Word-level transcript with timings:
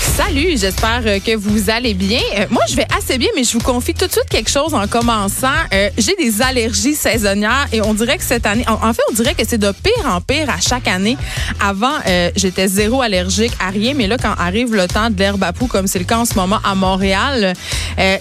Salut, 0.00 0.56
j'espère 0.56 1.02
euh, 1.04 1.18
que 1.18 1.36
vous 1.36 1.68
allez 1.68 1.92
bien. 1.92 2.20
Euh, 2.38 2.46
moi, 2.50 2.62
je 2.68 2.74
vais 2.74 2.86
assez 2.96 3.18
bien, 3.18 3.28
mais 3.36 3.44
je 3.44 3.52
vous 3.52 3.60
confie 3.60 3.92
tout 3.92 4.06
de 4.06 4.12
suite 4.12 4.28
quelque 4.30 4.50
chose 4.50 4.72
en 4.72 4.86
commençant. 4.86 5.48
Euh, 5.74 5.90
j'ai 5.98 6.16
des 6.16 6.40
allergies 6.40 6.94
saisonnières 6.94 7.68
et 7.70 7.82
on 7.82 7.92
dirait 7.92 8.16
que 8.16 8.24
cette 8.24 8.46
année, 8.46 8.64
en, 8.66 8.92
fait, 8.94 9.02
on 9.10 9.12
dirait 9.12 9.34
que 9.34 9.42
c'est 9.46 9.58
de 9.58 9.70
pire 9.70 10.06
en 10.06 10.22
pire 10.22 10.48
à 10.48 10.58
chaque 10.60 10.88
année. 10.88 11.18
Avant, 11.60 11.98
j'étais 12.34 12.68
zéro 12.68 13.02
allergique 13.02 13.52
à 13.60 13.70
rien, 13.70 13.92
mais 13.94 14.06
là, 14.06 14.16
quand 14.16 14.34
arrive 14.38 14.74
le 14.74 14.86
temps 14.86 15.10
de 15.10 15.18
l'herbe 15.18 15.42
à 15.44 15.52
poux, 15.52 15.66
comme 15.66 15.86
c'est 15.86 15.98
le 15.98 16.04
cas 16.04 16.18
en 16.18 16.24
ce 16.24 16.34
moment 16.34 16.58
à 16.64 16.74
Montréal, 16.74 17.52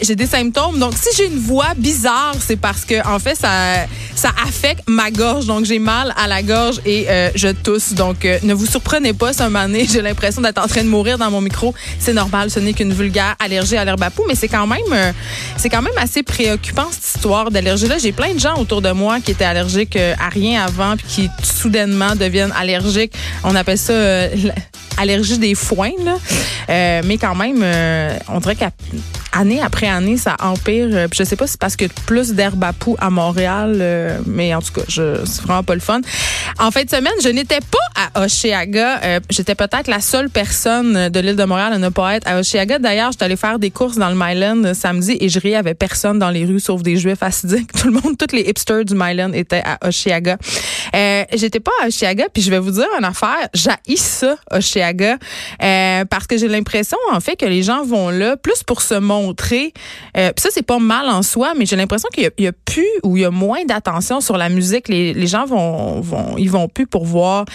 j'ai 0.01 0.15
des 0.15 0.27
symptômes. 0.27 0.79
Donc, 0.79 0.93
si 0.95 1.15
j'ai 1.15 1.27
une 1.27 1.39
voix 1.39 1.73
bizarre, 1.77 2.35
c'est 2.45 2.57
parce 2.57 2.85
que, 2.85 3.07
en 3.07 3.19
fait, 3.19 3.35
ça, 3.35 3.85
ça 4.15 4.31
affecte 4.45 4.83
ma 4.87 5.11
gorge. 5.11 5.45
Donc, 5.45 5.65
j'ai 5.65 5.79
mal 5.79 6.13
à 6.17 6.27
la 6.27 6.43
gorge 6.43 6.79
et 6.85 7.07
je 7.35 7.49
tousse. 7.49 7.93
Donc, 7.93 8.27
ne 8.43 8.53
vous 8.53 8.65
surprenez 8.65 9.13
pas, 9.13 9.33
ce 9.33 9.43
moment 9.43 9.67
j'ai 9.89 10.01
l'impression 10.01 10.41
d'être 10.41 10.61
en 10.63 10.67
train 10.67 10.83
de 10.83 10.89
mourir 10.89 11.17
dans 11.17 11.31
mon 11.31 11.41
micro 11.41 11.68
c'est 11.99 12.13
normal, 12.13 12.49
ce 12.49 12.59
n'est 12.59 12.73
qu'une 12.73 12.93
vulgaire 12.93 13.35
allergie 13.39 13.77
à 13.77 13.85
l'herbe 13.85 14.03
à 14.03 14.09
poux, 14.09 14.23
mais 14.27 14.35
c'est 14.35 14.47
quand 14.47 14.67
même 14.67 14.79
euh, 14.91 15.11
c'est 15.57 15.69
quand 15.69 15.81
même 15.81 15.97
assez 15.97 16.23
préoccupant 16.23 16.87
cette 16.91 17.15
histoire 17.15 17.51
d'allergie 17.51 17.87
là. 17.87 17.97
J'ai 17.97 18.11
plein 18.11 18.33
de 18.33 18.39
gens 18.39 18.55
autour 18.57 18.81
de 18.81 18.91
moi 18.91 19.19
qui 19.19 19.31
étaient 19.31 19.45
allergiques 19.45 19.95
euh, 19.95 20.13
à 20.19 20.29
rien 20.29 20.63
avant 20.63 20.95
puis 20.97 21.05
qui 21.07 21.29
soudainement 21.43 22.15
deviennent 22.15 22.53
allergiques. 22.57 23.13
On 23.43 23.55
appelle 23.55 23.77
ça 23.77 23.93
euh, 23.93 24.29
allergie 24.97 25.37
des 25.37 25.55
foins 25.55 25.91
là. 26.03 26.17
mais 27.03 27.17
quand 27.17 27.35
même 27.35 27.63
on 28.27 28.39
dirait 28.39 28.55
qu'année 28.55 29.61
après 29.61 29.87
année 29.87 30.17
ça 30.17 30.35
empire. 30.41 31.07
Puis 31.09 31.19
je 31.19 31.23
sais 31.23 31.35
pas 31.35 31.47
si 31.47 31.53
c'est 31.53 31.61
parce 31.61 31.75
que 31.75 31.85
plus 32.05 32.33
d'herbe 32.33 32.63
à 32.63 32.73
poux 32.73 32.97
à 32.99 33.09
Montréal 33.09 34.19
mais 34.25 34.53
en 34.53 34.61
tout 34.61 34.73
cas, 34.73 34.81
je 34.87 35.23
c'est 35.25 35.43
vraiment 35.43 35.63
pas 35.63 35.75
le 35.75 35.81
fun. 35.81 36.01
En 36.59 36.71
fin 36.71 36.83
de 36.83 36.89
semaine, 36.89 37.13
je 37.23 37.29
n'étais 37.29 37.59
pas 37.59 38.11
à 38.13 38.23
Oshiaga. 38.23 39.21
J'étais 39.29 39.55
peut-être 39.55 39.87
la 39.87 40.01
seule 40.01 40.29
personne 40.29 41.09
de 41.09 41.19
l'île 41.19 41.35
de 41.35 41.43
Montréal 41.45 41.58
à 41.67 41.77
ne 41.77 41.89
pas 41.89 42.19
à 42.25 42.39
Oshiaga. 42.39 42.79
D'ailleurs, 42.79 43.11
j'étais 43.11 43.25
allée 43.25 43.35
faire 43.35 43.59
des 43.59 43.71
courses 43.71 43.97
dans 43.97 44.09
le 44.09 44.15
Myland 44.15 44.73
samedi 44.73 45.17
et 45.19 45.29
je 45.29 45.39
riais, 45.39 45.51
il 45.51 45.53
y 45.53 45.57
avait 45.57 45.73
personne 45.73 46.19
dans 46.19 46.29
les 46.29 46.45
rues 46.45 46.59
sauf 46.59 46.81
des 46.81 46.97
juifs 46.97 47.21
acidiques. 47.21 47.71
Tout 47.79 47.87
le 47.87 47.93
monde, 47.93 48.17
tous 48.17 48.35
les 48.35 48.41
hipsters 48.41 48.85
du 48.85 48.93
Myland 48.95 49.33
étaient 49.33 49.63
à 49.63 49.87
Oshiaga. 49.87 50.37
Euh, 50.95 51.23
j'étais 51.33 51.59
pas 51.59 51.71
à 51.83 51.87
Oshiaga, 51.87 52.25
puis 52.33 52.41
je 52.41 52.49
vais 52.49 52.59
vous 52.59 52.71
dire 52.71 52.87
une 52.97 53.05
affaire, 53.05 53.47
j'haïs 53.53 53.97
ça, 53.97 54.35
Oshiaga, 54.51 55.17
euh, 55.63 56.05
parce 56.05 56.27
que 56.27 56.37
j'ai 56.37 56.47
l'impression, 56.47 56.97
en 57.11 57.19
fait, 57.19 57.35
que 57.35 57.45
les 57.45 57.63
gens 57.63 57.83
vont 57.83 58.09
là 58.09 58.37
plus 58.37 58.63
pour 58.63 58.81
se 58.81 58.95
montrer. 58.95 59.73
Euh, 60.17 60.31
puis 60.35 60.41
ça, 60.41 60.49
c'est 60.51 60.65
pas 60.65 60.79
mal 60.79 61.07
en 61.07 61.21
soi, 61.21 61.53
mais 61.57 61.65
j'ai 61.65 61.75
l'impression 61.75 62.09
qu'il 62.13 62.31
y, 62.37 62.47
a 62.47 62.51
plus 62.51 62.87
ou 63.03 63.17
il 63.17 63.21
y 63.21 63.25
a 63.25 63.31
moins 63.31 63.63
d'attention 63.65 64.21
sur 64.21 64.37
la 64.37 64.49
musique. 64.49 64.87
Les, 64.87 65.13
les 65.13 65.27
gens 65.27 65.45
vont, 65.45 66.01
vont, 66.01 66.35
ils 66.37 66.49
vont 66.49 66.67
plus 66.67 66.87
pour 66.87 67.05
voir 67.05 67.45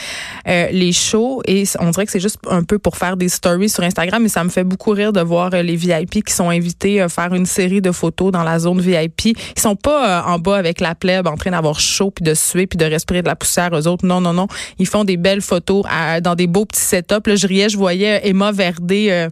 euh, 0.49 0.69
les 0.71 0.93
shows 0.93 1.43
et 1.47 1.65
on 1.81 1.91
dirait 1.91 2.07
que 2.07 2.13
c'est 2.13 2.21
juste 2.21 2.39
un 2.49 2.63
peu 2.63 2.79
pour 2.79 2.97
faire 2.97 3.17
des 3.17 3.29
stories 3.29 3.69
sur 3.69 3.83
Instagram, 3.83 4.23
mais 4.23 4.29
ça 4.29 4.45
me 4.45 4.49
fait 4.49 4.65
beaucoup 4.65 4.91
rire 4.91 5.13
de 5.13 5.21
voir 5.21 5.51
euh, 5.55 5.63
les 5.63 5.77
VIP 5.77 6.25
qui 6.25 6.33
sont 6.33 6.51
invités 6.51 7.01
à 7.01 7.09
faire 7.09 7.35
une 7.35 7.47
série 7.47 7.81
de 7.81 7.91
photos 7.91 8.31
dans 8.33 8.43
la 8.43 8.59
zone 8.59 8.81
VIP. 8.81 9.27
Ils 9.27 9.61
sont 9.61 9.77
pas 9.77 10.25
en 10.27 10.39
bas 10.39 10.57
avec 10.57 10.81
la 10.81 10.95
plèbe 10.95 11.27
en 11.27 11.37
train 11.37 11.51
d'avoir 11.51 11.81
chaud 11.81 12.11
puis 12.11 12.25
de 12.25 12.35
suer 12.35 12.67
puis 12.67 12.77
de 12.77 12.85
respirer 12.85 13.23
de 13.25 13.29
la 13.29 13.37
poussière 13.37 13.71
aux 13.73 13.87
autres. 13.87 14.07
Non, 14.07 14.21
non, 14.21 14.33
non. 14.33 14.47
Ils 14.79 14.87
font 14.87 15.05
des 15.05 15.17
belles 15.17 15.43
photos 15.43 15.85
dans 16.23 16.35
des 16.35 16.47
beaux 16.47 16.65
petits 16.65 16.81
setups. 16.81 17.27
Là, 17.27 17.37
je 17.37 17.47
riais, 17.47 17.69
je 17.69 17.77
voyais 17.77 18.21
Emma 18.29 18.53
Verdé, 18.53 19.09
euh, 19.11 19.29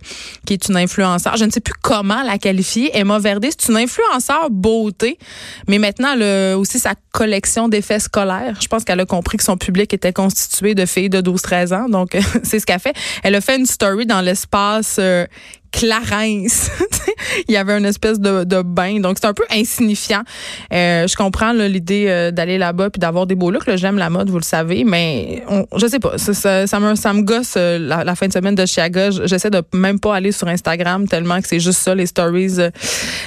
qui 0.46 0.54
est 0.54 0.68
une 0.68 0.76
influenceuse. 0.76 1.32
Je 1.36 1.44
ne 1.44 1.50
sais 1.50 1.60
plus 1.60 1.74
comment 1.80 2.22
la 2.22 2.38
qualifier. 2.38 2.90
Emma 2.96 3.18
Verdé, 3.18 3.50
c'est 3.50 3.70
une 3.70 3.78
influenceur 3.78 4.50
beauté, 4.50 5.18
mais 5.68 5.78
maintenant, 5.78 6.14
a 6.20 6.56
aussi 6.56 6.78
sa 6.78 6.94
collection 7.12 7.68
d'effets 7.68 8.00
scolaires. 8.00 8.56
Je 8.60 8.66
pense 8.66 8.84
qu'elle 8.84 9.00
a 9.00 9.06
compris 9.06 9.36
que 9.36 9.44
son 9.44 9.56
public 9.56 9.92
était 9.94 10.12
constitué 10.12 10.74
de 10.74 10.86
filles 10.86 11.10
de 11.10 11.20
12-13 11.20 11.74
ans. 11.74 11.88
Donc, 11.88 12.16
c'est 12.42 12.58
ce 12.58 12.66
qu'elle 12.66 12.80
fait. 12.80 12.94
Elle 13.22 13.34
a 13.34 13.40
fait 13.40 13.56
une 13.56 13.66
story 13.66 14.06
dans 14.06 14.20
l'espace 14.20 14.96
euh, 14.98 15.26
Clarence. 15.72 16.70
il 17.48 17.54
y 17.54 17.56
avait 17.56 17.76
une 17.76 17.84
espèce 17.84 18.20
de, 18.20 18.44
de 18.44 18.62
bain. 18.62 19.00
Donc, 19.00 19.16
c'est 19.20 19.26
un 19.26 19.34
peu 19.34 19.44
insignifiant. 19.50 20.22
Euh, 20.72 21.06
je 21.06 21.16
comprends 21.16 21.52
l'idée 21.52 22.06
euh, 22.08 22.30
d'aller 22.30 22.58
là-bas 22.58 22.90
puis 22.90 23.00
d'avoir 23.00 23.26
des 23.26 23.34
beaux 23.34 23.50
looks. 23.50 23.68
J'aime 23.76 23.98
la 23.98 24.10
mode, 24.10 24.30
vous 24.30 24.38
le 24.38 24.44
savez, 24.44 24.84
mais 24.84 25.42
on, 25.48 25.66
je 25.76 25.86
sais 25.86 25.98
pas. 25.98 26.18
Ça, 26.18 26.66
ça, 26.66 26.80
me, 26.80 26.94
ça 26.94 27.12
me 27.12 27.22
gosse 27.22 27.54
euh, 27.56 27.78
la, 27.78 28.14
fin 28.14 28.28
de 28.28 28.32
semaine 28.32 28.54
de 28.54 28.66
Chiaga. 28.66 29.10
J'essaie 29.10 29.50
de 29.50 29.62
même 29.72 29.98
pas 29.98 30.14
aller 30.14 30.32
sur 30.32 30.48
Instagram 30.48 31.08
tellement 31.08 31.40
que 31.40 31.48
c'est 31.48 31.60
juste 31.60 31.80
ça, 31.80 31.94
les 31.94 32.06
stories, 32.06 32.56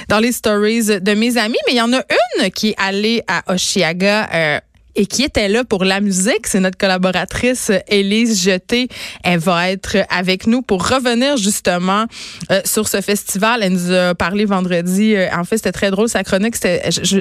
dans 0.08 0.18
les 0.18 0.32
stories 0.32 1.00
de 1.00 1.14
mes 1.14 1.36
amis. 1.36 1.58
Mais 1.66 1.74
il 1.74 1.78
y 1.78 1.82
en 1.82 1.92
a 1.92 2.02
une 2.40 2.50
qui 2.50 2.70
est 2.70 2.76
allée 2.78 3.22
à 3.26 3.52
Oshiaga 3.52 4.62
et 4.96 5.06
qui 5.06 5.22
était 5.22 5.48
là 5.48 5.62
pour 5.62 5.84
la 5.84 6.00
musique. 6.00 6.46
C'est 6.46 6.60
notre 6.60 6.78
collaboratrice 6.78 7.70
Élise 7.86 8.42
Jeté. 8.42 8.88
Elle 9.22 9.38
va 9.38 9.70
être 9.70 9.98
avec 10.08 10.46
nous 10.46 10.62
pour 10.62 10.88
revenir 10.88 11.36
justement 11.36 12.06
euh, 12.50 12.60
sur 12.64 12.88
ce 12.88 13.00
festival. 13.00 13.62
Elle 13.62 13.74
nous 13.74 13.92
a 13.92 14.14
parlé 14.14 14.46
vendredi. 14.46 15.14
Euh, 15.14 15.28
en 15.36 15.44
fait, 15.44 15.58
c'était 15.58 15.72
très 15.72 15.90
drôle 15.90 16.08
sa 16.08 16.24
chronique. 16.24 16.56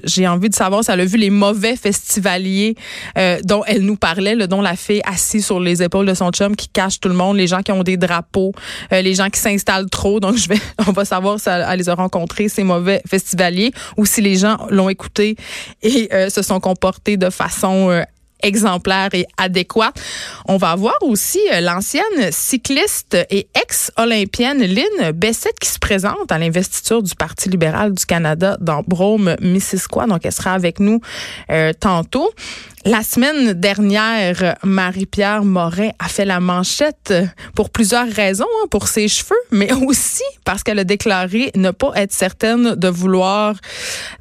J'ai 0.06 0.28
envie 0.28 0.50
de 0.50 0.56
savoir 0.56 0.84
si 0.84 0.92
elle 0.92 1.02
a 1.02 1.06
vu 1.06 1.18
les 1.18 1.30
mauvais 1.30 1.76
festivaliers 1.76 2.76
euh, 3.18 3.40
dont 3.44 3.64
elle 3.68 3.82
nous 3.82 3.98
parlait, 3.98 4.36
le 4.36 4.48
dont 4.48 4.62
la 4.62 4.76
fille 4.76 5.02
assise 5.04 5.46
sur 5.46 5.60
les 5.60 5.84
épaules 5.84 6.06
de 6.06 6.14
son 6.14 6.32
chum 6.32 6.56
qui 6.56 6.70
cache 6.70 7.00
tout 7.00 7.10
le 7.10 7.16
monde, 7.16 7.36
les 7.36 7.48
gens 7.48 7.62
qui 7.62 7.74
ont 7.74 7.84
des 7.84 7.98
drapeaux, 7.98 8.54
les 8.92 9.14
gens 9.14 9.30
qui 9.30 9.40
s'installent 9.40 9.90
trop. 9.90 10.20
Donc, 10.22 10.38
je 10.38 10.48
vais, 10.48 10.60
on 10.88 10.94
va 10.94 11.04
savoir 11.04 11.40
si 11.40 11.50
elle, 11.50 11.78
les 11.78 11.90
a 11.90 11.96
rencontrés 11.96 12.48
ces 12.48 12.64
mauvais 12.64 13.02
festivaliers 13.08 13.72
ou 13.98 14.06
si 14.06 14.22
les 14.22 14.38
gens 14.38 14.58
l'ont 14.70 14.90
écouté 14.90 15.36
et 15.82 16.10
se 16.30 16.42
sont 16.42 16.60
comportés 16.60 17.18
de 17.18 17.30
façon 17.30 17.65
euh, 17.66 18.04
exemplaire 18.46 19.10
et 19.14 19.26
adéquate. 19.38 20.00
On 20.48 20.58
va 20.58 20.76
voir 20.76 20.96
aussi 21.02 21.40
euh, 21.52 21.60
l'ancienne 21.62 22.32
cycliste 22.32 23.18
et 23.30 23.48
ex-olympienne 23.56 24.62
Lynn 24.62 25.12
Bessette 25.12 25.60
qui 25.60 25.70
se 25.70 25.80
présente 25.80 26.32
à 26.32 26.38
l'investiture 26.38 27.02
du 27.02 27.16
Parti 27.16 27.50
libéral 27.50 27.94
du 27.94 28.06
Canada 28.06 28.58
dans 28.62 28.84
Brome, 28.88 29.36
Missisquoi. 29.42 30.06
Donc, 30.06 30.22
elle 30.26 30.32
sera 30.32 30.54
avec 30.54 30.80
nous 30.80 31.02
euh, 31.52 31.74
tantôt. 31.74 32.32
La 32.88 33.02
semaine 33.02 33.54
dernière, 33.54 34.58
Marie-Pierre 34.64 35.44
Morin 35.44 35.90
a 35.98 36.08
fait 36.08 36.24
la 36.24 36.40
manchette 36.40 37.12
pour 37.56 37.72
plusieurs 37.72 38.08
raisons, 38.08 38.46
hein, 38.62 38.68
pour 38.70 38.88
ses 38.88 39.08
cheveux, 39.08 39.36
mais 39.50 39.74
aussi 39.88 40.22
parce 40.44 40.62
qu'elle 40.62 40.78
a 40.78 40.84
déclaré 40.84 41.50
ne 41.56 41.72
pas 41.72 41.94
être 41.96 42.14
certaine 42.14 42.76
de 42.76 42.88
vouloir 42.88 43.56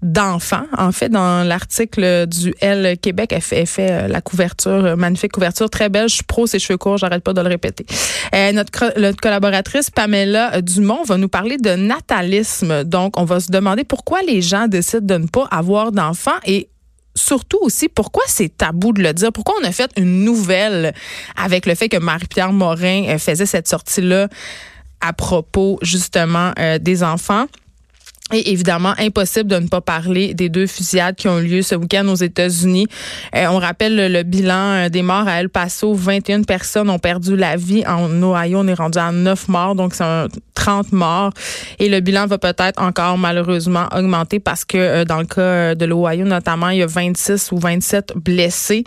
d'enfants. 0.00 0.64
En 0.78 0.92
fait, 0.92 1.10
dans 1.10 1.46
l'article 1.46 2.26
du 2.26 2.54
L 2.62 2.96
Québec, 2.96 3.32
elle 3.34 3.42
fait, 3.42 3.66
fait 3.66 3.90
euh, 3.90 4.08
la 4.14 4.20
couverture, 4.20 4.84
euh, 4.84 4.96
magnifique 4.96 5.32
couverture, 5.32 5.68
très 5.68 5.88
belle. 5.88 6.08
Je 6.08 6.14
suis 6.14 6.24
pro 6.24 6.46
ses 6.46 6.58
cheveux 6.58 6.78
courts, 6.78 6.96
j'arrête 6.98 7.22
pas 7.22 7.32
de 7.32 7.40
le 7.40 7.48
répéter. 7.48 7.84
Euh, 8.34 8.52
notre, 8.52 9.20
collaboratrice 9.20 9.90
Pamela 9.90 10.62
Dumont 10.62 11.02
va 11.04 11.16
nous 11.16 11.28
parler 11.28 11.58
de 11.58 11.70
natalisme. 11.70 12.84
Donc, 12.84 13.18
on 13.18 13.24
va 13.24 13.40
se 13.40 13.50
demander 13.50 13.84
pourquoi 13.84 14.22
les 14.22 14.40
gens 14.40 14.68
décident 14.68 15.04
de 15.04 15.22
ne 15.22 15.26
pas 15.26 15.46
avoir 15.50 15.92
d'enfants 15.92 16.38
et 16.46 16.68
surtout 17.14 17.58
aussi 17.60 17.88
pourquoi 17.88 18.22
c'est 18.26 18.56
tabou 18.56 18.92
de 18.92 19.02
le 19.02 19.12
dire. 19.12 19.32
Pourquoi 19.32 19.54
on 19.60 19.64
a 19.64 19.72
fait 19.72 19.90
une 19.96 20.24
nouvelle 20.24 20.94
avec 21.36 21.66
le 21.66 21.74
fait 21.74 21.88
que 21.88 21.96
Marie-Pierre 21.96 22.52
Morin 22.52 23.04
euh, 23.08 23.18
faisait 23.18 23.46
cette 23.46 23.68
sortie-là 23.68 24.28
à 25.00 25.12
propos 25.12 25.78
justement 25.82 26.52
euh, 26.58 26.78
des 26.78 27.02
enfants? 27.02 27.46
Et 28.32 28.52
évidemment, 28.52 28.94
impossible 28.98 29.50
de 29.50 29.56
ne 29.56 29.68
pas 29.68 29.82
parler 29.82 30.32
des 30.32 30.48
deux 30.48 30.66
fusillades 30.66 31.14
qui 31.14 31.28
ont 31.28 31.38
eu 31.40 31.44
lieu 31.44 31.62
ce 31.62 31.74
week-end 31.74 32.08
aux 32.08 32.14
États-Unis. 32.14 32.86
Euh, 33.36 33.48
on 33.50 33.58
rappelle 33.58 34.10
le, 34.10 34.22
bilan 34.22 34.54
euh, 34.54 34.88
des 34.88 35.02
morts 35.02 35.28
à 35.28 35.40
El 35.40 35.50
Paso. 35.50 35.92
21 35.92 36.44
personnes 36.44 36.88
ont 36.88 36.98
perdu 36.98 37.36
la 37.36 37.56
vie. 37.56 37.84
En 37.86 38.10
Ohio, 38.22 38.60
on 38.60 38.66
est 38.66 38.74
rendu 38.74 38.96
à 38.98 39.12
9 39.12 39.48
morts, 39.48 39.74
donc 39.74 39.92
c'est 39.94 40.04
30 40.54 40.92
morts. 40.92 41.32
Et 41.78 41.90
le 41.90 42.00
bilan 42.00 42.26
va 42.26 42.38
peut-être 42.38 42.80
encore 42.80 43.18
malheureusement 43.18 43.88
augmenter 43.94 44.40
parce 44.40 44.64
que 44.64 44.78
euh, 44.78 45.04
dans 45.04 45.18
le 45.18 45.26
cas 45.26 45.74
de 45.74 45.84
l'Ohio 45.84 46.24
notamment, 46.24 46.70
il 46.70 46.78
y 46.78 46.82
a 46.82 46.86
26 46.86 47.52
ou 47.52 47.58
27 47.58 48.14
blessés. 48.16 48.84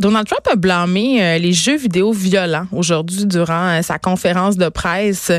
Donald 0.00 0.26
Trump 0.26 0.46
a 0.50 0.56
blâmé 0.56 1.38
les 1.38 1.52
jeux 1.52 1.76
vidéo 1.76 2.12
violents 2.12 2.66
aujourd'hui 2.72 3.26
durant 3.26 3.80
sa 3.82 3.98
conférence 3.98 4.56
de 4.56 4.68
presse. 4.68 5.30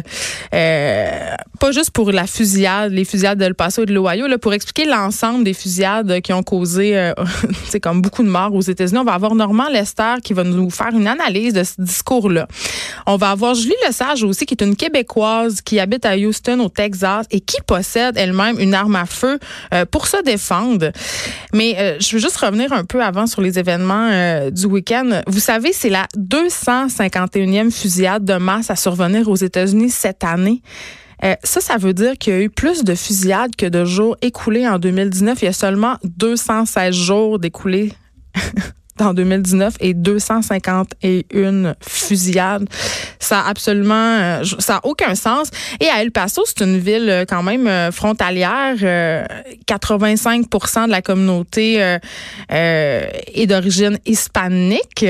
pas 0.52 1.72
juste 1.72 1.92
pour 1.92 2.12
la 2.12 2.28
fusillade, 2.28 2.94
les 2.94 3.04
fusillades 3.04 3.25
de 3.34 3.44
El 3.44 3.56
Paso 3.56 3.82
et 3.82 3.86
de 3.88 3.94
l'Ohio, 3.94 4.28
pour 4.38 4.54
expliquer 4.54 4.86
l'ensemble 4.86 5.44
des 5.44 5.54
fusillades 5.54 6.22
qui 6.22 6.34
ont 6.34 6.44
causé 6.44 6.96
euh, 6.98 7.14
comme 7.82 8.02
beaucoup 8.02 8.22
de 8.22 8.30
morts 8.30 8.54
aux 8.54 8.62
États-Unis. 8.62 9.00
On 9.00 9.04
va 9.04 9.14
avoir 9.14 9.34
Normand 9.34 9.70
Lester 9.70 10.16
qui 10.24 10.34
va 10.34 10.44
nous 10.44 10.70
faire 10.70 10.92
une 10.94 11.08
analyse 11.08 11.54
de 11.54 11.64
ce 11.64 11.74
discours-là. 11.80 12.48
On 13.08 13.18
va 13.18 13.32
avoir 13.32 13.56
Julie 13.56 13.76
Lesage 13.86 14.24
aussi, 14.24 14.46
qui 14.46 14.54
est 14.54 14.64
une 14.64 14.76
Québécoise 14.76 15.62
qui 15.62 15.80
habite 15.80 16.06
à 16.06 16.16
Houston, 16.16 16.60
au 16.60 16.70
Texas, 16.70 17.26
et 17.32 17.40
qui 17.40 17.58
possède 17.66 18.18
elle-même 18.18 18.60
une 18.60 18.74
arme 18.74 18.96
à 18.96 19.06
feu 19.06 19.40
euh, 19.74 19.86
pour 19.86 20.08
se 20.08 20.22
défendre. 20.24 20.92
Mais 21.54 21.76
euh, 21.78 21.98
je 22.00 22.16
veux 22.16 22.22
juste 22.22 22.38
revenir 22.38 22.74
un 22.74 22.84
peu 22.84 23.02
avant 23.02 23.28
sur 23.28 23.42
les 23.42 23.58
événements 23.58 24.10
euh, 24.12 24.52
du 24.52 24.66
week-end. 24.66 25.22
Vous 25.28 25.40
savez, 25.40 25.72
c'est 25.74 25.90
la 25.90 26.08
251e 26.18 27.72
fusillade 27.72 28.26
de 28.26 28.36
masse 28.36 28.70
à 28.70 28.76
survenir 28.76 29.30
aux 29.30 29.36
États-Unis 29.36 29.90
cette 29.90 30.24
année. 30.24 30.62
Euh, 31.24 31.36
ça, 31.44 31.62
ça 31.62 31.78
veut 31.78 31.94
dire 31.94 32.18
qu'il 32.18 32.34
y 32.34 32.36
a 32.36 32.42
eu 32.42 32.50
plus 32.50 32.84
de 32.84 32.96
fusillades 32.96 33.56
que 33.56 33.66
de 33.66 33.86
jours 33.86 34.18
écoulés 34.22 34.68
en 34.68 34.80
2019. 34.80 35.42
Il 35.42 35.46
y 35.46 35.48
a 35.48 35.54
seulement 35.54 35.98
216 36.04 36.94
jours 36.94 37.40
d'écoulés. 37.40 37.94
en 39.00 39.14
2019 39.14 39.76
et 39.80 39.94
251 39.94 41.76
fusillades. 41.82 42.68
Ça 43.20 43.42
a 43.42 43.50
absolument, 43.50 44.18
euh, 44.20 44.44
ça 44.60 44.78
a 44.78 44.86
aucun 44.86 45.16
sens. 45.16 45.50
Et 45.80 45.88
à 45.88 46.02
El 46.02 46.12
Paso, 46.12 46.44
c'est 46.46 46.64
une 46.64 46.78
ville 46.78 47.10
euh, 47.10 47.26
quand 47.28 47.44
même 47.44 47.92
frontalière. 47.92 48.76
85% 48.76 50.86
de 50.86 50.92
la 50.92 51.02
communauté 51.02 51.98
est 52.50 53.48
d'origine 53.48 53.98
hispanique. 54.06 55.06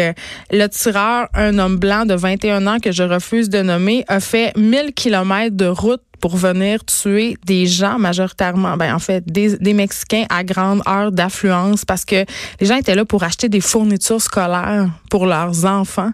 Le 0.52 0.68
tireur, 0.68 1.28
un 1.34 1.58
homme 1.60 1.78
blanc 1.78 2.06
de 2.06 2.14
21 2.14 2.68
ans 2.68 2.80
que 2.80 2.92
je 2.92 3.04
refuse 3.04 3.50
de 3.50 3.62
nommer, 3.62 4.04
a 4.08 4.20
fait 4.20 4.52
1000 4.58 4.94
kilomètres 4.94 5.56
de 5.56 5.68
route 5.68 6.02
pour 6.20 6.38
venir 6.38 6.84
tuer 6.86 7.38
des 7.46 7.66
gens 7.66 7.98
majoritairement, 7.98 8.78
ben 8.78 8.94
en 8.94 9.00
fait 9.00 9.24
des, 9.26 9.58
des 9.58 9.74
Mexicains 9.74 10.26
à 10.30 10.44
grande 10.44 10.82
heure 10.88 11.12
d'affluence 11.12 11.86
parce 11.86 12.06
que 12.06 12.26
les 12.60 12.68
gens 12.68 12.78
étaient 12.78 12.96
là 12.96 13.06
pour 13.06 13.24
acheter 13.24 13.50
des 13.50 13.62
fournitures 13.62 14.22
scolaires 14.22 14.90
pour 15.10 15.26
leurs 15.26 15.66
enfants. 15.66 16.12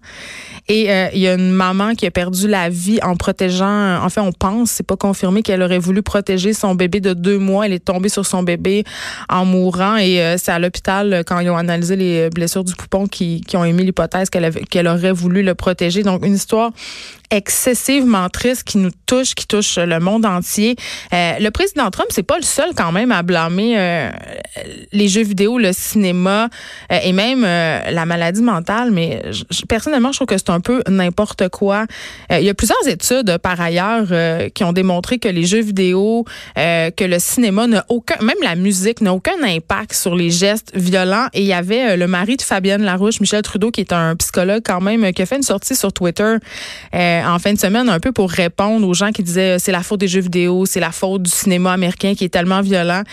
Et 0.68 0.92
euh, 0.92 1.10
il 1.14 1.20
y 1.20 1.28
a 1.28 1.34
une 1.34 1.52
maman 1.52 1.96
qui 1.96 2.06
a 2.06 2.12
perdu 2.12 2.48
la 2.48 2.70
vie 2.70 3.00
en 3.04 3.16
protégeant. 3.16 4.04
En 4.04 4.10
fait, 4.10 4.22
on 4.22 4.32
pense, 4.32 4.72
c'est 4.72 4.86
pas 4.86 4.96
confirmé 4.96 5.42
qu'elle 5.42 5.62
aurait 5.62 5.80
voulu 5.80 6.02
protéger 6.02 6.54
son 6.54 6.76
bébé 6.76 7.00
de 7.00 7.14
deux 7.14 7.38
mois. 7.38 7.66
Elle 7.66 7.74
est 7.74 7.86
tombée 7.86 8.10
sur 8.10 8.26
son 8.26 8.44
bébé 8.44 8.84
en 9.30 9.46
mourant 9.46 9.98
et 9.98 10.22
euh, 10.22 10.36
c'est 10.38 10.52
à 10.52 10.60
l'hôpital 10.60 11.24
quand 11.26 11.40
ils 11.40 11.50
ont 11.50 11.58
analysé 11.58 11.96
les 11.96 12.30
blessures 12.30 12.64
du 12.64 12.76
poupon 12.76 13.08
qui, 13.08 13.44
ont 13.54 13.66
émis 13.66 13.84
l'hypothèse 13.84 14.30
qu'elle 14.30 14.88
aurait 14.88 15.12
voulu 15.12 15.44
le 15.44 15.56
protéger. 15.56 16.04
Donc 16.04 16.26
une 16.26 16.36
histoire 16.36 16.72
excessivement 17.32 18.30
triste 18.30 18.66
qui 18.66 18.78
nous 18.78 18.92
touche, 19.06 19.34
qui 19.34 19.48
touche 19.48 19.78
le 19.78 20.00
monde 20.00 20.26
entier. 20.26 20.76
Euh, 21.14 21.40
le 21.40 21.50
président 21.50 21.90
Trump, 21.90 22.10
c'est 22.12 22.24
pas 22.24 22.38
le 22.38 22.44
seul 22.44 22.72
quand 22.76 22.92
même 22.92 23.12
à 23.12 23.24
blâmer 23.24 23.80
euh, 23.80 24.12
les 24.92 25.08
jeux 25.08 25.24
vidéo, 25.24 25.58
le 25.58 25.72
cinéma 25.72 26.50
euh, 26.92 27.00
et 27.04 27.14
même 27.14 27.42
la 27.42 28.06
maladie 28.06 28.42
mentale. 28.42 28.92
Mais 28.92 29.22
personnellement, 29.68 30.12
je 30.12 30.18
trouve 30.18 30.28
que 30.28 30.38
c'est 30.38 30.50
un 30.52 30.60
peu 30.60 30.82
n'importe 30.88 31.50
quoi. 31.50 31.86
il 32.30 32.44
y 32.44 32.50
a 32.50 32.54
plusieurs 32.54 32.88
études 32.88 33.38
par 33.40 33.60
ailleurs 33.60 34.08
qui 34.54 34.64
ont 34.64 34.74
démontré 34.74 35.20
que 35.20 35.28
les 35.28 35.46
jeux 35.46 35.62
vidéo, 35.62 36.26
que 36.56 37.04
le 37.04 37.20
cinéma 37.20 37.68
n'a 37.68 37.86
aucun, 37.90 38.16
même 38.22 38.38
la 38.42 38.56
musique 38.56 39.02
n'a 39.02 39.14
aucun 39.14 39.42
impact 39.44 39.94
sur 39.94 40.16
les 40.16 40.30
gestes 40.30 40.72
violents. 40.76 41.28
Et 41.34 41.42
il 41.42 41.48
y 41.48 41.54
avait 41.54 41.98
le 41.98 42.08
mari 42.08 42.38
de 42.38 42.42
Fabienne 42.42 42.84
Larouche, 42.84 43.20
Michel 43.20 43.42
Trudeau, 43.42 43.72
qui 43.72 43.82
est 43.82 43.94
un 43.94 44.16
psychologue 44.16 44.62
quand 44.66 44.82
même, 44.82 45.12
qui 45.14 45.22
a 45.22 45.26
fait 45.26 45.38
une 45.38 45.44
sortie 45.44 45.76
sur 45.76 45.94
Twitter 45.94 46.36
en 46.94 47.40
fin 47.40 47.54
de 47.54 47.60
semaine 47.60 47.90
un 47.90 48.00
peu 48.00 48.12
pour 48.12 48.30
répondre 48.30 48.88
aux 48.88 48.94
gens 48.94 49.12
qui 49.12 49.24
disaient 49.24 49.60
c'est 49.60 49.72
la 49.72 49.84
faute 49.84 50.00
des 50.00 50.08
jeux 50.08 50.22
vidéo, 50.22 50.66
c'est 50.66 50.80
la 50.80 50.92
faute 50.92 51.24
du 51.24 51.32
cinéma 51.32 51.74
américain 51.74 52.14
qui 52.16 52.26
est 52.26 52.30
tellement 52.30 52.62
violent. 52.62 53.04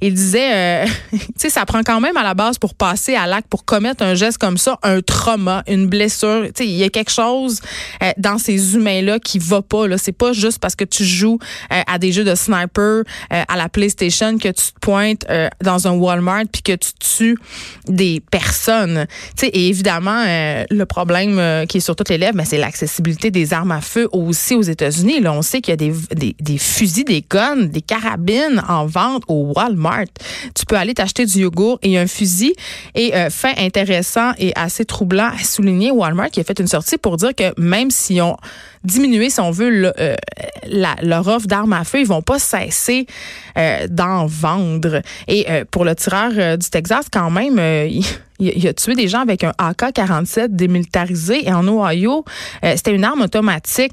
Il 0.00 0.14
disait, 0.14 0.84
euh, 0.84 0.86
tu 1.12 1.18
sais, 1.36 1.50
ça 1.50 1.64
prend 1.66 1.82
quand 1.82 2.00
même 2.00 2.16
à 2.16 2.22
la 2.22 2.34
base 2.34 2.58
pour 2.58 2.74
passer 2.74 3.14
à 3.14 3.26
l'acte, 3.26 3.48
pour 3.48 3.64
commettre 3.64 4.02
un 4.02 4.14
geste 4.14 4.38
comme 4.38 4.58
ça, 4.58 4.78
un 4.82 5.00
trauma, 5.00 5.62
une 5.66 5.86
blessure. 5.86 6.46
Tu 6.54 6.64
sais, 6.64 6.68
a 6.86 6.90
quelque 6.90 7.10
chose 7.10 7.60
euh, 8.02 8.10
dans 8.18 8.38
ces 8.38 8.74
humains-là 8.74 9.18
qui 9.18 9.38
va 9.38 9.62
pas. 9.62 9.86
Là, 9.86 9.98
c'est 9.98 10.12
pas 10.12 10.32
juste 10.32 10.58
parce 10.58 10.76
que 10.76 10.84
tu 10.84 11.04
joues 11.04 11.38
euh, 11.72 11.80
à 11.86 11.98
des 11.98 12.12
jeux 12.12 12.24
de 12.24 12.34
sniper 12.34 13.02
à 13.30 13.56
la 13.56 13.68
PlayStation 13.68 14.38
que 14.38 14.48
tu 14.48 14.72
te 14.72 14.80
pointes 14.80 15.26
dans 15.62 15.88
un 15.88 15.92
Walmart 15.92 16.44
puis 16.52 16.62
que 16.62 16.72
tu 16.72 16.92
tues 16.98 17.38
des 17.86 18.22
personnes. 18.30 19.06
Tu 19.36 19.46
sais, 19.46 19.48
et 19.48 19.68
évidemment, 19.68 20.24
le 20.24 20.84
problème 20.84 21.66
qui 21.66 21.78
est 21.78 21.80
sur 21.80 21.96
toutes 21.96 22.08
les 22.08 22.18
lèvres, 22.18 22.36
mais 22.36 22.44
c'est 22.44 22.58
l'accessibilité 22.58 23.30
des 23.30 23.52
armes 23.52 23.72
à 23.72 23.80
feu 23.80 24.08
aussi 24.12 24.54
aux 24.54 24.62
États-Unis. 24.62 25.20
Là, 25.20 25.32
on 25.32 25.42
sait 25.42 25.60
qu'il 25.60 25.72
y 25.72 25.74
a 25.74 26.24
des, 26.40 26.58
fusils, 26.58 27.04
des 27.04 27.24
guns, 27.28 27.56
des 27.56 27.82
carabines 27.82 28.62
en 28.68 28.86
vente 28.86 29.22
au 29.28 29.52
Walmart. 29.54 30.06
Tu 30.54 30.66
peux 30.66 30.76
aller 30.76 30.94
t'acheter 30.94 31.26
du 31.26 31.40
yogourt 31.40 31.78
et 31.82 31.98
un 31.98 32.06
fusil. 32.06 32.54
Et 32.94 33.14
euh, 33.14 33.30
fait 33.30 33.58
intéressant 33.58 34.32
et 34.38 34.52
assez 34.54 34.84
troublant 34.84 35.30
à 35.38 35.42
souligner, 35.42 35.90
Walmart 35.90 36.30
qui 36.30 36.40
a 36.40 36.44
fait 36.44 36.58
une 36.58 36.66
sortie 36.74 36.98
pour 36.98 37.16
dire 37.16 37.34
que 37.34 37.58
même 37.60 37.90
si 37.90 38.20
on 38.20 38.36
diminué, 38.82 39.30
si 39.30 39.40
on 39.40 39.50
veut, 39.50 39.92
euh, 39.98 40.16
la, 40.66 40.96
leur 41.02 41.26
offre 41.28 41.46
d'armes 41.46 41.72
à 41.72 41.84
feu, 41.84 42.00
ils 42.00 42.06
vont 42.06 42.22
pas 42.22 42.38
cesser 42.38 43.06
euh, 43.56 43.86
d'en 43.88 44.26
vendre. 44.26 45.00
Et 45.28 45.46
pour 45.70 45.84
le 45.84 45.94
tireur 45.94 46.58
du 46.58 46.68
Texas, 46.68 47.06
quand 47.10 47.30
même, 47.30 47.58
il, 47.88 48.04
il, 48.40 48.68
a 48.68 48.74
tué 48.74 48.94
des 48.94 49.08
gens 49.08 49.20
avec 49.20 49.44
un 49.44 49.52
AK-47 49.58 50.48
démilitarisé. 50.48 51.46
Et 51.46 51.52
en 51.52 51.66
Ohio, 51.66 52.24
c'était 52.62 52.94
une 52.94 53.04
arme 53.04 53.22
automatique. 53.22 53.92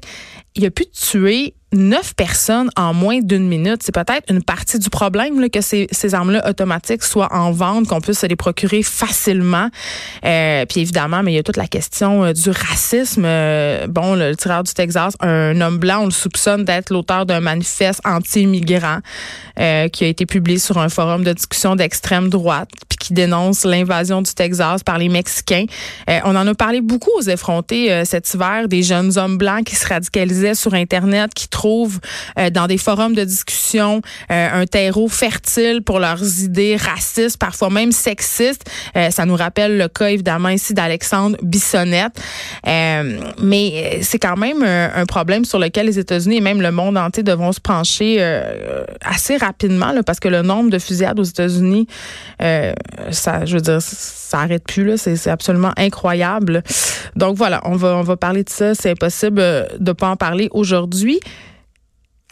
Il 0.54 0.66
a 0.66 0.70
pu 0.70 0.84
tuer 0.86 1.54
neuf 1.72 2.14
personnes 2.14 2.70
en 2.76 2.94
moins 2.94 3.20
d'une 3.20 3.48
minute. 3.48 3.82
C'est 3.82 3.94
peut-être 3.94 4.30
une 4.30 4.42
partie 4.42 4.78
du 4.78 4.90
problème 4.90 5.40
là, 5.40 5.48
que 5.48 5.60
ces, 5.60 5.86
ces 5.90 6.14
armes-là 6.14 6.48
automatiques 6.48 7.02
soient 7.02 7.32
en 7.32 7.50
vente, 7.52 7.88
qu'on 7.88 8.00
puisse 8.00 8.20
se 8.20 8.26
les 8.26 8.36
procurer 8.36 8.82
facilement. 8.82 9.68
Euh, 10.24 10.64
puis 10.66 10.80
évidemment, 10.80 11.22
mais 11.22 11.32
il 11.32 11.36
y 11.36 11.38
a 11.38 11.42
toute 11.42 11.56
la 11.56 11.66
question 11.66 12.24
euh, 12.24 12.32
du 12.32 12.50
racisme. 12.50 13.24
Euh, 13.24 13.86
bon, 13.86 14.14
le, 14.14 14.36
tireur 14.36 14.62
du 14.62 14.72
Texas, 14.72 15.14
un 15.20 15.60
homme 15.60 15.78
blanc, 15.78 16.02
on 16.02 16.04
le 16.06 16.10
soupçonne 16.10 16.64
d'être 16.64 16.90
l'auteur 16.90 17.26
d'un 17.26 17.40
manifeste 17.40 18.00
anti-immigrant 18.04 18.98
euh, 19.58 19.88
qui 19.88 20.04
a 20.04 20.08
été 20.08 20.26
publié 20.26 20.58
sur 20.58 20.78
un 20.78 20.88
forum 20.88 21.24
de 21.24 21.32
discussion 21.32 21.76
d'extrême 21.76 22.28
droite, 22.28 22.68
puis 22.88 22.98
qui 22.98 23.12
dénonce 23.14 23.64
l'invasion 23.64 24.22
du 24.22 24.32
Texas 24.34 24.82
par 24.82 24.98
les 24.98 25.08
Mexicains. 25.08 25.64
on 26.24 26.36
en 26.36 26.46
a 26.46 26.54
parlé 26.54 26.80
beaucoup 26.80 27.10
aux 27.16 27.22
effrontés 27.22 28.04
cet 28.04 28.32
hiver, 28.34 28.68
des 28.68 28.82
jeunes 28.82 29.18
hommes 29.18 29.38
blancs 29.38 29.64
qui 29.64 29.76
se 29.76 29.86
radicalisaient 29.86 30.54
sur 30.54 30.74
Internet, 30.74 31.34
qui 31.34 31.48
trouvent 31.62 32.00
euh, 32.40 32.50
dans 32.50 32.66
des 32.66 32.76
forums 32.76 33.14
de 33.14 33.22
discussion 33.22 34.02
euh, 34.32 34.62
un 34.62 34.66
terreau 34.66 35.06
fertile 35.06 35.80
pour 35.82 36.00
leurs 36.00 36.40
idées 36.40 36.76
racistes, 36.76 37.36
parfois 37.36 37.70
même 37.70 37.92
sexistes. 37.92 38.68
Euh, 38.96 39.10
ça 39.10 39.26
nous 39.26 39.36
rappelle 39.36 39.78
le 39.78 39.86
cas 39.86 40.08
évidemment 40.08 40.48
ici 40.48 40.74
d'Alexandre 40.74 41.36
Bissonnette. 41.40 42.20
mais 42.64 44.00
c'est 44.02 44.18
quand 44.18 44.36
même 44.36 44.62
un, 44.62 45.06
problème 45.06 45.44
sur 45.44 45.58
lequel 45.58 45.86
les 45.86 45.98
États-Unis 45.98 46.38
et 46.38 46.40
même 46.40 46.62
le 46.62 46.72
monde 46.72 46.96
entier 46.96 47.22
devront 47.22 47.52
se 47.52 47.60
pencher 47.60 48.10
assez 49.04 49.36
rapidement 49.36 49.92
là, 49.92 50.02
parce 50.02 50.20
que 50.20 50.28
le 50.28 50.42
nombre 50.42 50.70
de 50.70 50.78
fusillades 50.78 51.20
aux 51.20 51.30
États-Unis, 51.34 51.86
ça, 52.40 53.44
je 53.44 53.54
veux 53.54 53.60
dire, 53.60 53.80
ça 53.82 54.40
arrête 54.40 54.64
plus 54.64 54.84
là. 54.84 54.96
C'est 54.96 55.30
absolument 55.30 55.72
incroyable. 55.76 56.62
Donc 57.14 57.36
voilà, 57.36 57.60
on 57.64 57.76
va 57.76 57.96
on 57.96 58.02
va 58.02 58.16
parler 58.16 58.42
de 58.42 58.50
ça. 58.50 58.74
C'est 58.74 58.90
impossible 58.90 59.42
de 59.78 59.92
pas 59.92 60.08
en 60.08 60.16
parler 60.16 60.48
aujourd'hui. 60.52 61.20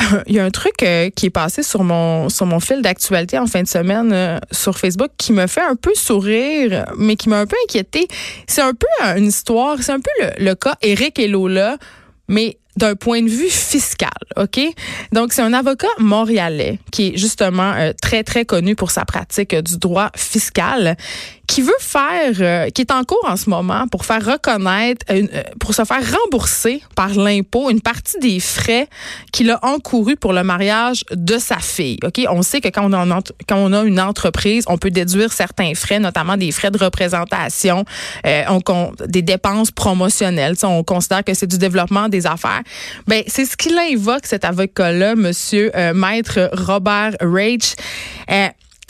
il 0.26 0.35
y 0.35 0.38
a 0.38 0.45
un 0.45 0.50
truc 0.50 0.83
euh, 0.83 1.11
qui 1.11 1.26
est 1.26 1.30
passé 1.30 1.62
sur 1.62 1.85
mon 1.85 2.28
sur 2.28 2.47
mon 2.47 2.61
fil 2.61 2.83
d'actualité 2.83 3.38
en 3.38 3.47
fin 3.47 3.62
de 3.62 3.69
semaine 3.69 4.12
euh, 4.12 4.38
sur 4.50 4.78
Facebook 4.78 5.11
qui 5.16 5.33
me 5.33 5.47
fait 5.47 5.62
un 5.62 5.76
peu 5.76 5.92
sourire, 5.95 6.87
mais 6.97 7.16
qui 7.16 7.28
m'a 7.28 7.40
un 7.40 7.47
peu 7.47 7.57
inquiété. 7.64 8.09
C'est 8.47 8.62
un 8.62 8.75
peu 8.75 8.87
une 9.16 9.26
histoire, 9.26 9.83
c'est 9.83 9.92
un 9.92 10.00
peu 10.00 10.11
le, 10.38 10.54
cas 10.54 10.75
Eric 10.83 11.19
et 11.19 11.28
Lola, 11.28 11.76
mais 12.28 12.59
d'un 12.77 12.95
point 12.95 13.23
de 13.23 13.29
vue 13.29 13.50
fiscal, 13.50 14.11
OK? 14.37 14.61
Donc, 15.12 15.33
c'est 15.33 15.43
un 15.43 15.53
avocat 15.53 15.89
montréalais 15.99 16.79
qui 16.93 17.09
est 17.09 17.17
justement 17.17 17.73
euh, 17.73 17.93
très, 18.00 18.23
très 18.23 18.45
connu 18.45 18.77
pour 18.77 18.91
sa 18.91 19.05
pratique 19.05 19.55
du 19.55 19.79
droit 19.79 20.11
fiscal 20.17 20.97
qui 21.49 21.62
veut 21.62 21.73
faire, 21.81 22.35
euh, 22.41 22.71
qui 22.71 22.83
est 22.83 22.93
en 22.93 23.03
cours 23.03 23.25
en 23.27 23.37
ce 23.37 23.50
moment 23.50 23.89
pour 23.89 24.05
faire 24.05 24.25
reconnaître, 24.25 25.05
euh, 25.11 25.27
pour 25.59 25.75
se 25.75 25.85
faire 25.85 26.00
rembourser 26.00 26.81
par 26.95 27.12
l'impôt 27.15 27.71
une 27.71 27.81
partie 27.81 28.21
des 28.21 28.39
frais 28.39 28.89
qu'il 29.33 29.50
a 29.50 29.59
encouru 29.65 30.15
pour 30.15 30.33
le 30.33 30.45
mariage 30.45 31.05
de 31.11 31.39
sa 31.39 31.59
fille. 31.59 31.99
Ok, 32.05 32.21
on 32.31 32.43
sait 32.43 32.61
que 32.61 32.69
quand 32.69 32.89
on 32.89 33.73
a, 33.73 33.85
une 33.85 34.00
entreprise, 34.00 34.62
on 34.69 34.79
peut 34.79 34.93
déduire 34.93 35.33
certains 35.33 35.75
frais, 35.75 35.99
notamment 35.99 36.37
des 36.37 36.53
frais 36.53 36.71
de 36.71 36.79
représentation, 36.79 37.85
on, 38.25 38.61
des 39.09 39.23
dépenses 39.23 39.73
promotionnelles. 39.73 40.55
on 40.62 40.85
considère 40.85 41.25
que 41.25 41.35
c'est 41.35 41.49
du 41.49 41.59
développement 41.59 42.09
des 42.09 42.29
affaires. 42.29 42.60
Ben 43.07 43.23
c'est 43.26 43.45
ce 43.45 43.57
qu'il 43.57 43.76
invoque 43.79 44.26
cet 44.26 44.45
avocat-là, 44.45 45.14
Monsieur 45.14 45.71
Maître 45.95 46.50
Robert 46.52 47.17
Rage 47.21 47.75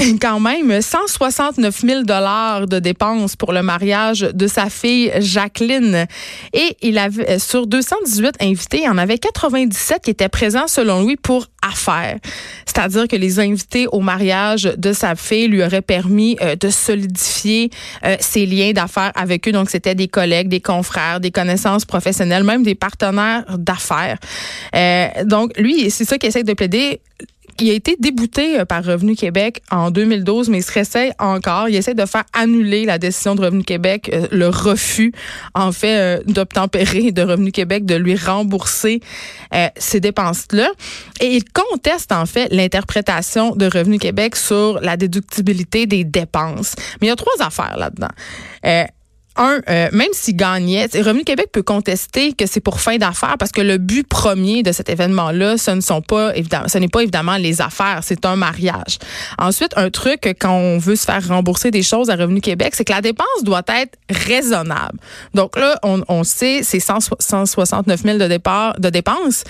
quand 0.20 0.40
même 0.40 0.80
169 0.80 1.80
000 1.80 2.02
dollars 2.02 2.66
de 2.66 2.78
dépenses 2.78 3.36
pour 3.36 3.52
le 3.52 3.62
mariage 3.62 4.20
de 4.20 4.46
sa 4.46 4.70
fille 4.70 5.12
Jacqueline. 5.18 6.06
Et 6.52 6.76
il 6.82 6.98
avait 6.98 7.38
sur 7.38 7.66
218 7.66 8.36
invités, 8.40 8.78
il 8.78 8.84
y 8.84 8.88
en 8.88 8.98
avait 8.98 9.18
97 9.18 10.02
qui 10.04 10.10
étaient 10.10 10.28
présents 10.28 10.68
selon 10.68 11.04
lui 11.04 11.16
pour 11.16 11.46
affaires. 11.62 12.18
C'est-à-dire 12.64 13.08
que 13.08 13.16
les 13.16 13.38
invités 13.40 13.86
au 13.88 14.00
mariage 14.00 14.62
de 14.62 14.92
sa 14.92 15.14
fille 15.14 15.48
lui 15.48 15.62
auraient 15.62 15.82
permis 15.82 16.36
euh, 16.40 16.56
de 16.56 16.70
solidifier 16.70 17.70
euh, 18.04 18.16
ses 18.20 18.46
liens 18.46 18.72
d'affaires 18.72 19.12
avec 19.14 19.46
eux. 19.48 19.52
Donc 19.52 19.68
c'était 19.68 19.94
des 19.94 20.08
collègues, 20.08 20.48
des 20.48 20.60
confrères, 20.60 21.20
des 21.20 21.30
connaissances 21.30 21.84
professionnelles, 21.84 22.44
même 22.44 22.62
des 22.62 22.74
partenaires 22.74 23.44
d'affaires. 23.58 24.18
Euh, 24.74 25.08
donc 25.24 25.56
lui, 25.58 25.90
c'est 25.90 26.04
ça 26.04 26.16
qu'il 26.16 26.28
essaie 26.28 26.44
de 26.44 26.54
plaider 26.54 27.00
il 27.60 27.70
a 27.70 27.74
été 27.74 27.96
débouté 27.98 28.60
euh, 28.60 28.64
par 28.64 28.84
Revenu 28.84 29.14
Québec 29.14 29.62
en 29.70 29.90
2012, 29.90 30.48
mais 30.48 30.58
il 30.58 30.62
se 30.62 30.72
réessaye 30.72 31.12
encore. 31.18 31.68
Il 31.68 31.76
essaie 31.76 31.94
de 31.94 32.06
faire 32.06 32.24
annuler 32.32 32.84
la 32.84 32.98
décision 32.98 33.34
de 33.34 33.44
Revenu 33.44 33.64
Québec, 33.64 34.10
euh, 34.12 34.26
le 34.30 34.48
refus, 34.48 35.12
en 35.54 35.72
fait, 35.72 35.96
euh, 35.96 36.22
d'obtempérer 36.26 37.12
de 37.12 37.22
Revenu 37.22 37.52
Québec 37.52 37.84
de 37.84 37.94
lui 37.94 38.16
rembourser 38.16 39.00
ces 39.76 40.00
dépenses-là. 40.00 40.70
Et 41.20 41.36
il 41.36 41.44
conteste, 41.44 42.12
en 42.12 42.24
fait, 42.26 42.48
l'interprétation 42.52 43.54
de 43.56 43.66
Revenu 43.66 43.98
Québec 43.98 44.36
sur 44.36 44.80
la 44.80 44.96
déductibilité 44.96 45.86
des 45.86 46.04
dépenses. 46.04 46.74
Mais 47.00 47.08
il 47.08 47.10
y 47.10 47.12
a 47.12 47.16
trois 47.16 47.34
affaires 47.40 47.76
là-dedans 47.76 48.10
un, 49.40 49.60
euh, 49.68 49.88
même 49.92 50.10
s'il 50.12 50.36
gagnait, 50.36 50.86
Revenu 50.94 51.24
Québec 51.24 51.48
peut 51.50 51.62
contester 51.62 52.34
que 52.34 52.44
c'est 52.44 52.60
pour 52.60 52.80
fin 52.80 52.98
d'affaires 52.98 53.36
parce 53.38 53.52
que 53.52 53.62
le 53.62 53.78
but 53.78 54.06
premier 54.06 54.62
de 54.62 54.70
cet 54.70 54.90
événement-là, 54.90 55.56
ce 55.56 55.70
ne 55.70 55.80
sont 55.80 56.02
pas 56.02 56.36
évidemment, 56.36 56.68
ce 56.68 56.76
n'est 56.76 56.88
pas 56.88 57.00
évidemment 57.00 57.38
les 57.38 57.62
affaires, 57.62 58.00
c'est 58.02 58.26
un 58.26 58.36
mariage. 58.36 58.98
Ensuite, 59.38 59.72
un 59.76 59.88
truc 59.88 60.36
quand 60.38 60.52
on 60.52 60.78
veut 60.78 60.94
se 60.94 61.06
faire 61.06 61.26
rembourser 61.26 61.70
des 61.70 61.82
choses 61.82 62.10
à 62.10 62.16
Revenu 62.16 62.42
Québec, 62.42 62.74
c'est 62.74 62.84
que 62.84 62.92
la 62.92 63.00
dépense 63.00 63.42
doit 63.42 63.62
être 63.68 63.98
raisonnable. 64.10 64.98
Donc 65.32 65.56
là, 65.56 65.78
on, 65.82 66.02
on 66.08 66.22
sait, 66.22 66.60
c'est 66.62 66.80
169 66.80 68.02
000 68.02 68.18
de 68.18 68.26
départ 68.26 68.78
de 68.78 68.90
dépenses. 68.90 69.44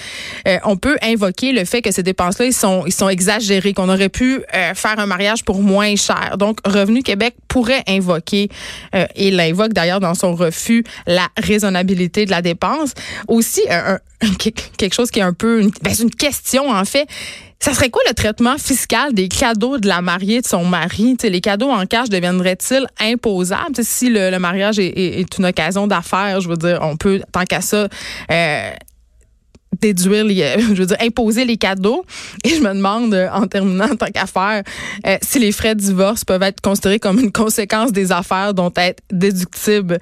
Euh, 0.46 0.58
on 0.64 0.76
peut 0.76 0.98
invoquer 1.02 1.52
le 1.52 1.64
fait 1.64 1.82
que 1.82 1.90
ces 1.90 2.04
dépenses-là, 2.04 2.46
ils 2.46 2.52
sont, 2.52 2.84
ils 2.86 2.92
sont 2.92 3.08
exagérés, 3.08 3.72
qu'on 3.72 3.88
aurait 3.88 4.08
pu 4.08 4.44
euh, 4.54 4.74
faire 4.74 5.00
un 5.00 5.06
mariage 5.06 5.44
pour 5.44 5.60
moins 5.62 5.96
cher. 5.96 6.36
Donc, 6.38 6.58
Revenu 6.64 7.02
Québec 7.02 7.34
pourrait 7.48 7.82
invoquer 7.88 8.48
et 9.16 9.32
l'invoque 9.32 9.72
d'ailleurs 9.80 10.00
dans 10.00 10.14
son 10.14 10.34
refus 10.34 10.84
la 11.06 11.28
raisonnabilité 11.36 12.26
de 12.26 12.30
la 12.30 12.42
dépense. 12.42 12.92
Aussi, 13.28 13.62
quelque 14.76 14.94
chose 14.94 15.10
qui 15.10 15.20
est 15.20 15.22
un 15.22 15.32
peu 15.32 15.60
une, 15.60 15.70
ben, 15.82 15.94
une 15.98 16.10
question 16.10 16.70
en 16.70 16.84
fait. 16.84 17.08
Ça 17.62 17.74
serait 17.74 17.90
quoi 17.90 18.00
le 18.08 18.14
traitement 18.14 18.56
fiscal 18.56 19.12
des 19.12 19.28
cadeaux 19.28 19.76
de 19.76 19.86
la 19.86 20.00
mariée 20.00 20.40
de 20.40 20.46
son 20.46 20.64
mari? 20.64 21.16
les 21.22 21.40
cadeaux 21.42 21.68
en 21.68 21.84
cash 21.84 22.08
deviendraient-ils 22.08 22.86
imposables? 23.00 23.82
si 23.82 24.08
le, 24.08 24.38
mariage 24.38 24.78
est, 24.78 25.38
une 25.38 25.44
occasion 25.44 25.86
d'affaires, 25.86 26.40
je 26.40 26.48
veux 26.48 26.56
dire, 26.56 26.78
on 26.80 26.96
peut, 26.96 27.20
tant 27.32 27.44
qu'à 27.44 27.60
ça, 27.60 27.86
euh, 28.30 28.70
déduire, 29.78 30.24
les, 30.24 30.42
euh, 30.42 30.58
je 30.74 30.80
veux 30.80 30.86
dire, 30.86 30.96
imposer 31.00 31.44
les 31.44 31.56
cadeaux. 31.56 32.04
Et 32.44 32.50
je 32.50 32.60
me 32.60 32.74
demande, 32.74 33.14
euh, 33.14 33.28
en 33.32 33.46
terminant, 33.46 33.90
en 33.90 33.96
tant 33.96 34.06
qu'affaire, 34.06 34.62
euh, 35.06 35.16
si 35.22 35.38
les 35.38 35.52
frais 35.52 35.74
de 35.74 35.80
divorce 35.80 36.24
peuvent 36.24 36.42
être 36.42 36.60
considérés 36.60 36.98
comme 36.98 37.18
une 37.18 37.32
conséquence 37.32 37.92
des 37.92 38.12
affaires 38.12 38.54
dont 38.54 38.72
être 38.76 39.02
déductibles. 39.10 39.98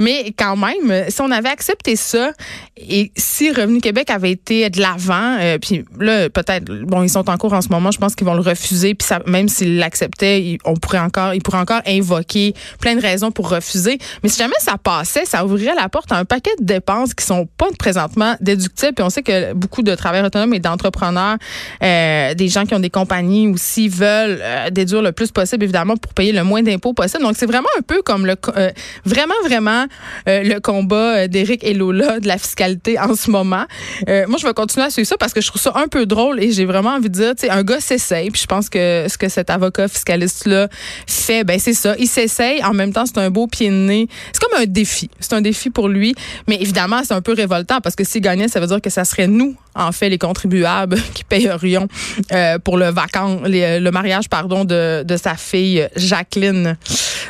Mais 0.00 0.32
quand 0.36 0.56
même, 0.56 1.10
si 1.10 1.20
on 1.20 1.30
avait 1.30 1.48
accepté 1.48 1.96
ça 1.96 2.32
et 2.76 3.12
si 3.16 3.50
Revenu 3.50 3.80
Québec 3.80 4.10
avait 4.10 4.30
été 4.30 4.70
de 4.70 4.80
l'avant, 4.80 5.38
puis 5.60 5.84
là, 5.98 6.30
peut-être, 6.30 6.64
bon, 6.84 7.02
ils 7.02 7.10
sont 7.10 7.28
en 7.28 7.36
cours 7.36 7.52
en 7.52 7.60
ce 7.60 7.68
moment, 7.68 7.90
je 7.90 7.98
pense 7.98 8.14
qu'ils 8.14 8.26
vont 8.26 8.34
le 8.34 8.40
refuser, 8.40 8.94
puis 8.94 9.06
ça, 9.06 9.20
même 9.26 9.48
s'ils 9.48 9.78
l'acceptaient, 9.78 10.58
on 10.64 10.74
pourrait 10.74 10.98
encore, 10.98 11.34
ils 11.34 11.42
pourraient 11.42 11.58
encore 11.58 11.82
invoquer 11.86 12.54
plein 12.80 12.94
de 12.94 13.00
raisons 13.00 13.30
pour 13.30 13.50
refuser. 13.50 13.98
Mais 14.22 14.28
si 14.28 14.38
jamais 14.38 14.54
ça 14.58 14.76
passait, 14.78 15.24
ça 15.24 15.44
ouvrirait 15.44 15.74
la 15.74 15.88
porte 15.88 16.12
à 16.12 16.16
un 16.16 16.24
paquet 16.24 16.52
de 16.60 16.64
dépenses 16.64 17.14
qui 17.14 17.24
sont 17.24 17.48
pas 17.56 17.68
présentement 17.78 18.36
déductibles, 18.40 18.94
on 19.08 19.10
sait 19.10 19.22
que 19.22 19.54
beaucoup 19.54 19.80
de 19.80 19.94
travailleurs 19.94 20.26
autonomes 20.26 20.52
et 20.52 20.58
d'entrepreneurs, 20.58 21.38
euh, 21.82 22.34
des 22.34 22.48
gens 22.48 22.66
qui 22.66 22.74
ont 22.74 22.78
des 22.78 22.90
compagnies 22.90 23.48
aussi, 23.48 23.88
veulent 23.88 24.38
euh, 24.42 24.68
déduire 24.68 25.00
le 25.00 25.12
plus 25.12 25.30
possible, 25.30 25.64
évidemment, 25.64 25.96
pour 25.96 26.12
payer 26.12 26.32
le 26.32 26.44
moins 26.44 26.62
d'impôts 26.62 26.92
possible. 26.92 27.22
Donc, 27.22 27.34
c'est 27.38 27.46
vraiment 27.46 27.70
un 27.78 27.82
peu 27.82 28.02
comme 28.02 28.26
le, 28.26 28.36
euh, 28.56 28.70
vraiment, 29.06 29.34
vraiment 29.44 29.86
le 30.26 30.58
combat 30.58 31.26
d'Éric 31.26 31.64
et 31.64 31.72
Lola 31.72 32.20
de 32.20 32.28
la 32.28 32.36
fiscalité 32.36 32.98
en 32.98 33.14
ce 33.14 33.30
moment. 33.30 33.64
moi, 34.06 34.38
je 34.38 34.46
vais 34.46 34.52
continuer 34.52 34.86
à 34.86 34.90
suivre 34.90 35.08
ça 35.08 35.16
parce 35.16 35.32
que 35.32 35.40
je 35.40 35.48
trouve 35.48 35.62
ça 35.62 35.72
un 35.74 35.88
peu 35.88 36.04
drôle 36.04 36.42
et 36.42 36.52
j'ai 36.52 36.66
vraiment 36.66 36.90
envie 36.90 37.08
de 37.08 37.14
dire, 37.14 37.34
tu 37.34 37.46
sais, 37.46 37.50
un 37.50 37.62
gars 37.62 37.80
s'essaye. 37.80 38.30
Puis 38.30 38.42
je 38.42 38.46
pense 38.46 38.68
que 38.68 39.06
ce 39.08 39.16
que 39.16 39.28
cet 39.30 39.48
avocat 39.48 39.88
fiscaliste-là 39.88 40.68
fait, 41.06 41.44
ben 41.44 41.58
c'est 41.58 41.72
ça. 41.72 41.94
Il 41.98 42.08
s'essaye. 42.08 42.62
En 42.62 42.74
même 42.74 42.92
temps, 42.92 43.06
c'est 43.06 43.18
un 43.18 43.30
beau 43.30 43.46
pied 43.46 43.70
de 43.70 43.74
nez. 43.74 44.08
C'est 44.32 44.42
comme 44.42 44.60
un 44.60 44.66
défi. 44.66 45.08
C'est 45.20 45.32
un 45.32 45.40
défi 45.40 45.70
pour 45.70 45.88
lui. 45.88 46.14
Mais 46.46 46.56
évidemment, 46.60 47.00
c'est 47.04 47.14
un 47.14 47.22
peu 47.22 47.32
révoltant 47.32 47.80
parce 47.80 47.96
que 47.96 48.04
s'il 48.04 48.20
gagnait, 48.20 48.48
ça 48.48 48.60
veut 48.60 48.66
dire 48.66 48.80
que 48.80 48.90
ça 48.90 48.97
serait 49.04 49.26
nous, 49.26 49.56
en 49.74 49.92
fait, 49.92 50.08
les 50.08 50.18
contribuables 50.18 51.00
qui 51.14 51.24
payerions 51.24 51.88
euh, 52.32 52.58
pour 52.58 52.76
le 52.76 52.90
vacan, 52.90 53.40
le 53.44 53.90
mariage, 53.90 54.28
pardon, 54.28 54.64
de, 54.64 55.02
de 55.02 55.16
sa 55.16 55.34
fille 55.34 55.88
Jacqueline. 55.96 56.76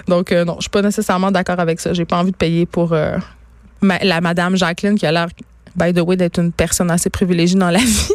Donc, 0.07 0.33
euh, 0.33 0.45
non, 0.45 0.57
je 0.57 0.63
suis 0.63 0.71
pas 0.71 0.83
nécessairement 0.83 1.31
d'accord 1.31 1.61
avec 1.61 1.81
ça. 1.81 1.93
J'ai 1.93 2.05
pas 2.05 2.17
envie 2.17 2.33
de 2.33 2.37
payer 2.37 2.67
pour 2.67 2.93
euh, 2.93 3.17
la 3.83 4.21
madame 4.21 4.57
Jacqueline 4.57 4.99
qui 4.99 5.07
a 5.07 5.13
l'air, 5.13 5.29
by 5.77 5.93
the 5.93 6.01
way, 6.01 6.17
d'être 6.17 6.39
une 6.39 6.53
personne 6.53 6.91
assez 6.91 7.11
privilégiée 7.11 7.59
dans 7.59 7.71
la 7.71 7.79
vie. 7.85 8.13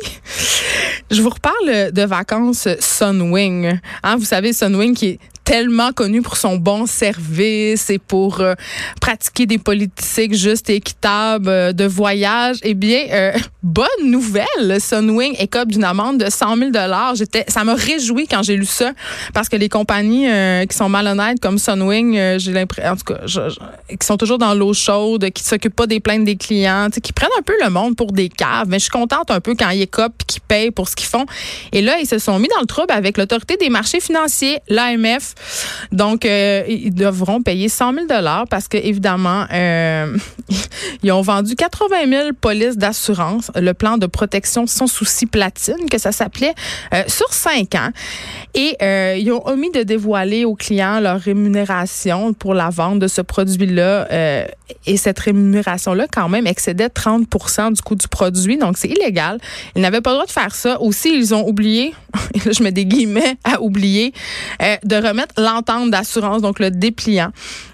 Je 1.11 1.21
vous 1.21 1.29
reparle 1.29 1.91
de 1.91 2.01
vacances 2.03 2.67
Sunwing. 2.79 3.79
Hein, 4.03 4.15
vous 4.17 4.25
savez, 4.25 4.53
Sunwing 4.53 4.95
qui 4.95 5.07
est 5.07 5.19
tellement 5.43 5.91
connu 5.91 6.21
pour 6.21 6.37
son 6.37 6.55
bon 6.55 6.85
service 6.85 7.89
et 7.89 7.99
pour 7.99 8.39
euh, 8.39 8.53
pratiquer 9.01 9.45
des 9.45 9.57
politiques 9.57 10.33
justes 10.33 10.69
et 10.69 10.75
équitables 10.75 11.49
euh, 11.49 11.73
de 11.73 11.85
voyage. 11.85 12.57
Eh 12.63 12.73
bien, 12.73 13.05
euh, 13.11 13.31
bonne 13.63 13.85
nouvelle, 14.05 14.79
Sunwing 14.79 15.35
écope 15.39 15.69
d'une 15.69 15.83
amende 15.83 16.17
de 16.19 16.29
100 16.29 16.57
000 16.57 16.71
J'étais, 17.15 17.45
ça 17.47 17.63
m'a 17.63 17.75
réjoui 17.75 18.27
quand 18.27 18.43
j'ai 18.43 18.55
lu 18.55 18.65
ça 18.65 18.91
parce 19.33 19.49
que 19.49 19.55
les 19.55 19.69
compagnies 19.69 20.27
qui 20.67 20.75
sont 20.75 20.89
malhonnêtes 20.89 21.39
comme 21.39 21.57
Sunwing, 21.57 22.37
j'ai 22.37 22.51
l'impression, 22.51 22.91
en 22.91 22.95
tout 22.95 23.13
cas, 23.13 23.49
qui 23.89 24.05
sont 24.05 24.17
toujours 24.17 24.37
dans 24.37 24.53
l'eau 24.53 24.73
chaude, 24.73 25.29
qui 25.31 25.43
s'occupent 25.43 25.75
pas 25.75 25.87
des 25.87 25.99
plaintes 25.99 26.23
des 26.23 26.35
clients, 26.35 26.89
qui 26.89 27.13
prennent 27.13 27.29
un 27.37 27.41
peu 27.41 27.53
le 27.63 27.69
monde 27.69 27.95
pour 27.95 28.11
des 28.11 28.29
caves. 28.29 28.67
Mais 28.67 28.79
je 28.79 28.83
suis 28.83 28.91
contente 28.91 29.31
un 29.31 29.39
peu 29.39 29.55
quand 29.55 29.69
ils 29.69 29.81
écopent 29.81 30.21
et 30.21 30.25
qu'ils 30.25 30.41
payent 30.41 30.71
pour 30.71 30.89
ce 30.89 30.95
qu'ils 30.95 31.07
font. 31.07 31.25
Et 31.71 31.81
là, 31.81 31.97
ils 31.99 32.07
se 32.07 32.19
sont 32.19 32.39
mis 32.39 32.47
dans 32.49 32.61
le 32.61 32.67
trouble 32.67 32.91
avec 32.91 33.17
l'autorité 33.17 33.57
des 33.57 33.69
marchés 33.69 33.99
financiers, 33.99 34.59
l'AMF. 34.69 35.32
Donc, 35.91 36.25
euh, 36.25 36.63
ils 36.67 36.93
devront 36.93 37.41
payer 37.41 37.69
100 37.69 37.93
000 37.93 38.05
parce 38.49 38.67
que 38.67 38.77
évidemment, 38.77 39.45
euh, 39.53 40.17
ils 41.03 41.11
ont 41.11 41.21
vendu 41.21 41.55
80 41.55 41.95
000 42.09 42.29
polices 42.39 42.77
d'assurance, 42.77 43.51
le 43.55 43.73
plan 43.73 43.97
de 43.97 44.07
protection 44.07 44.67
sans 44.67 44.87
souci 44.87 45.25
platine, 45.25 45.89
que 45.89 45.97
ça 45.97 46.11
s'appelait, 46.11 46.53
euh, 46.93 47.03
sur 47.07 47.31
cinq 47.33 47.75
ans. 47.75 47.89
Et 48.55 48.77
ils 49.19 49.31
ont 49.31 49.45
omis 49.47 49.71
de 49.71 49.83
dévoiler 49.83 50.45
aux 50.45 50.55
clients 50.55 50.99
leur 50.99 51.19
rémunération 51.19 52.33
pour 52.33 52.53
la 52.53 52.69
vente 52.69 52.99
de 52.99 53.07
ce 53.07 53.21
produit-là. 53.21 54.07
et 54.85 54.97
cette 54.97 55.19
rémunération-là, 55.19 56.05
quand 56.11 56.29
même, 56.29 56.45
excédait 56.45 56.87
30% 56.87 57.73
du 57.73 57.81
coût 57.81 57.95
du 57.95 58.07
produit. 58.07 58.57
Donc, 58.57 58.77
c'est 58.77 58.89
illégal. 58.89 59.39
Ils 59.75 59.81
n'avaient 59.81 60.01
pas 60.01 60.11
le 60.11 60.17
droit 60.17 60.25
de 60.25 60.31
faire 60.31 60.53
ça. 60.53 60.79
Aussi, 60.81 61.15
ils 61.15 61.33
ont 61.33 61.47
oublié, 61.47 61.93
je 62.35 62.61
mets 62.61 62.71
des 62.71 62.85
guillemets 62.85 63.37
à 63.43 63.61
oublier, 63.61 64.13
de 64.59 64.95
remettre 64.95 65.22
l'entente 65.37 65.91
d'assurance, 65.91 66.41
donc 66.41 66.59
le 66.59 66.71
dépliant. 66.71 67.31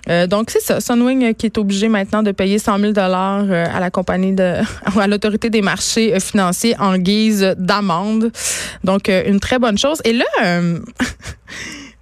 Euh, 0.09 0.27
donc, 0.27 0.49
c'est 0.49 0.61
ça. 0.61 0.79
Sunwing 0.79 1.33
qui 1.33 1.45
est 1.45 1.57
obligé 1.57 1.87
maintenant 1.87 2.23
de 2.23 2.31
payer 2.31 2.59
100 2.59 2.79
000 2.79 2.93
euh, 2.97 3.65
à 3.73 3.79
la 3.79 3.89
compagnie 3.89 4.33
de, 4.33 4.55
à 4.99 5.07
l'autorité 5.07 5.49
des 5.49 5.61
marchés 5.61 6.13
euh, 6.15 6.19
financiers 6.19 6.75
en 6.79 6.97
guise 6.97 7.55
d'amende. 7.57 8.31
Donc, 8.83 9.09
une 9.09 9.39
très 9.39 9.59
bonne 9.59 9.77
chose. 9.77 10.01
Et 10.05 10.13
là, 10.13 10.25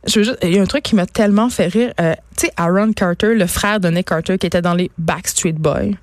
je 0.08 0.20
veux 0.20 0.24
juste, 0.25 0.38
il 0.44 0.56
y 0.56 0.60
a 0.60 0.62
un 0.62 0.66
truc 0.66 0.84
qui 0.84 0.96
m'a 0.96 1.06
tellement 1.06 1.50
fait 1.50 1.68
rire. 1.68 1.94
tu 1.98 2.46
sais, 2.46 2.51
Aaron 2.58 2.94
Carter, 2.94 3.34
le 3.36 3.48
frère 3.48 3.80
de 3.80 3.89
Nick 3.89 4.08
Carter 4.08 4.38
qui 4.38 4.48
était 4.48 4.62
dans 4.62 4.74
les 4.74 4.92
Backstreet 4.98 5.54
Boys. 5.54 5.96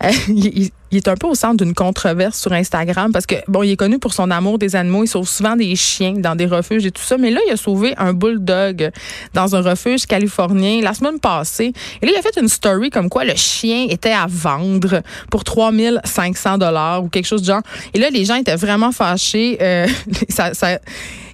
Il, 0.28 0.70
est 0.92 1.06
un 1.06 1.14
peu 1.14 1.28
au 1.28 1.36
centre 1.36 1.62
d'une 1.62 1.74
controverse 1.74 2.40
sur 2.40 2.52
Instagram 2.52 3.12
parce 3.12 3.26
que, 3.26 3.36
bon, 3.46 3.62
il 3.62 3.70
est 3.70 3.76
connu 3.76 4.00
pour 4.00 4.12
son 4.12 4.28
amour 4.30 4.58
des 4.58 4.74
animaux. 4.74 5.04
Il 5.04 5.08
sauve 5.08 5.28
souvent 5.28 5.54
des 5.54 5.76
chiens 5.76 6.14
dans 6.14 6.34
des 6.34 6.46
refuges 6.46 6.84
et 6.84 6.90
tout 6.90 7.02
ça. 7.02 7.16
Mais 7.16 7.30
là, 7.30 7.40
il 7.46 7.52
a 7.52 7.56
sauvé 7.56 7.94
un 7.96 8.12
bulldog 8.12 8.90
dans 9.32 9.54
un 9.54 9.60
refuge 9.60 10.06
californien 10.06 10.80
la 10.82 10.92
semaine 10.94 11.20
passée. 11.20 11.72
Et 12.02 12.06
là, 12.06 12.12
il 12.12 12.18
a 12.18 12.22
fait 12.22 12.40
une 12.40 12.48
story 12.48 12.90
comme 12.90 13.08
quoi 13.08 13.24
le 13.24 13.36
chien 13.36 13.86
était 13.88 14.10
à 14.10 14.26
vendre 14.28 15.02
pour 15.30 15.44
3500 15.44 16.58
dollars 16.58 17.04
ou 17.04 17.08
quelque 17.08 17.26
chose 17.26 17.42
de 17.42 17.46
genre. 17.46 17.62
Et 17.94 18.00
là, 18.00 18.10
les 18.10 18.24
gens 18.24 18.34
étaient 18.34 18.56
vraiment 18.56 18.90
fâchés. 18.90 19.58
Euh, 19.60 19.86
ça, 20.28 20.54
ça 20.54 20.80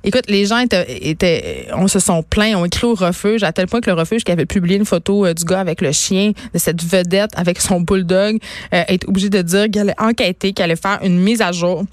Écoute, 0.09 0.27
les 0.29 0.47
gens 0.47 0.59
étaient, 0.59 1.67
on 1.75 1.89
se 1.89 1.99
sont 1.99 2.23
plaints, 2.23 2.55
ont 2.55 2.65
écrit 2.65 2.87
au 2.87 2.95
refuge, 2.95 3.43
à 3.43 3.53
tel 3.53 3.67
point 3.67 3.81
que 3.81 3.91
le 3.91 3.97
refuge 3.97 4.23
qui 4.23 4.31
avait 4.31 4.47
publié 4.47 4.77
une 4.77 4.85
photo 4.85 5.27
euh, 5.27 5.35
du 5.35 5.45
gars 5.45 5.59
avec 5.59 5.81
le 5.81 5.91
chien, 5.91 6.31
de 6.55 6.59
cette 6.61 6.81
vedette 6.81 7.33
avec 7.35 7.61
son 7.61 7.81
bulldog, 7.81 8.39
euh, 8.73 8.85
est 8.87 9.05
obligé 9.09 9.31
de 9.31 9.43
dire 9.43 9.69
qu'elle 9.69 9.91
allait 9.91 10.01
enquêter, 10.01 10.53
qu'elle 10.53 10.67
allait 10.67 10.77
faire 10.77 11.01
une 11.03 11.19
mise 11.19 11.43
à 11.43 11.51
jour 11.51 11.85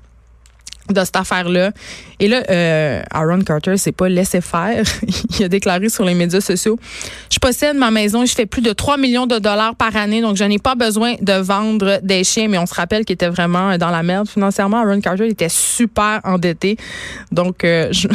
de 0.89 1.03
cette 1.03 1.15
affaire-là. 1.15 1.71
Et 2.19 2.27
là, 2.27 2.43
euh, 2.49 3.01
Aaron 3.11 3.41
Carter 3.41 3.77
s'est 3.77 3.91
pas 3.91 4.09
laissé 4.09 4.41
faire. 4.41 4.83
il 5.39 5.45
a 5.45 5.47
déclaré 5.47 5.89
sur 5.89 6.03
les 6.03 6.13
médias 6.13 6.41
sociaux, 6.41 6.77
je 7.31 7.39
possède 7.39 7.77
ma 7.77 7.91
maison, 7.91 8.25
je 8.25 8.33
fais 8.33 8.45
plus 8.45 8.61
de 8.61 8.73
3 8.73 8.97
millions 8.97 9.25
de 9.25 9.39
dollars 9.39 9.75
par 9.75 9.95
année, 9.95 10.21
donc 10.21 10.35
je 10.35 10.43
n'ai 10.43 10.59
pas 10.59 10.75
besoin 10.75 11.15
de 11.21 11.33
vendre 11.33 11.99
des 12.03 12.23
chiens, 12.23 12.47
mais 12.47 12.57
on 12.57 12.65
se 12.65 12.73
rappelle 12.73 13.05
qu'il 13.05 13.13
était 13.13 13.29
vraiment 13.29 13.77
dans 13.77 13.89
la 13.89 14.03
merde 14.03 14.27
financièrement. 14.27 14.77
Aaron 14.77 15.01
Carter 15.01 15.27
était 15.27 15.49
super 15.49 16.19
endetté. 16.23 16.77
Donc, 17.31 17.63
euh, 17.63 17.89
je 17.91 18.07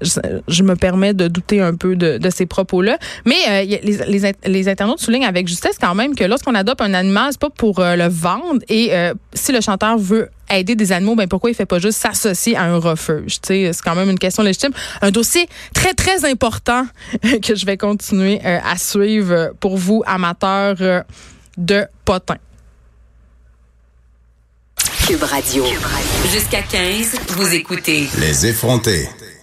je, 0.00 0.62
me 0.62 0.74
permets 0.74 1.14
de 1.14 1.28
douter 1.28 1.60
un 1.60 1.74
peu 1.74 1.96
de, 1.96 2.18
ces 2.30 2.46
propos-là. 2.46 2.98
Mais 3.24 3.36
euh, 3.48 3.78
les, 3.82 4.32
les, 4.44 4.68
internautes 4.68 5.00
soulignent 5.00 5.26
avec 5.26 5.48
justesse 5.48 5.76
quand 5.80 5.94
même 5.94 6.14
que 6.14 6.24
lorsqu'on 6.24 6.54
adopte 6.54 6.80
un 6.80 6.94
animal, 6.94 7.28
c'est 7.30 7.40
pas 7.40 7.50
pour 7.50 7.78
euh, 7.78 7.96
le 7.96 8.08
vendre. 8.08 8.60
Et 8.68 8.92
euh, 8.92 9.14
si 9.34 9.52
le 9.52 9.60
chanteur 9.60 9.98
veut 9.98 10.28
aider 10.50 10.74
des 10.74 10.92
animaux, 10.92 11.14
ben 11.14 11.28
pourquoi 11.28 11.50
il 11.50 11.54
fait 11.54 11.66
pas 11.66 11.78
juste 11.78 11.98
s'associer 11.98 12.56
à 12.56 12.64
un 12.64 12.78
refuge? 12.78 13.38
C'est 13.42 13.70
quand 13.84 13.94
même 13.94 14.10
une 14.10 14.18
question 14.18 14.42
légitime. 14.42 14.72
Un 15.02 15.10
dossier 15.10 15.48
très 15.74 15.94
très 15.94 16.24
important 16.24 16.86
que 17.42 17.54
je 17.54 17.66
vais 17.66 17.76
continuer 17.76 18.40
à 18.44 18.76
suivre 18.76 19.52
pour 19.60 19.76
vous 19.76 20.02
amateurs 20.06 21.04
de 21.56 21.86
potins. 22.04 22.38
Cube 25.06 25.22
Radio. 25.22 25.64
Jusqu'à 26.32 26.62
15, 26.62 27.20
vous 27.36 27.54
écoutez. 27.54 28.08
Les 28.18 28.46
effrontés. 28.46 29.08